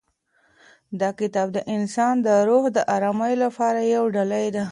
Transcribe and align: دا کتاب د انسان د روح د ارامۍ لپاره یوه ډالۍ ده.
دا 1.01 1.09
کتاب 1.19 1.47
د 1.53 1.59
انسان 1.75 2.13
د 2.25 2.27
روح 2.47 2.63
د 2.73 2.77
ارامۍ 2.95 3.33
لپاره 3.43 3.79
یوه 3.93 4.11
ډالۍ 4.15 4.45
ده. 4.55 4.59